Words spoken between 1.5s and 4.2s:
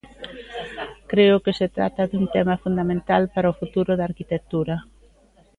se trata dun tema fundamental para o futuro da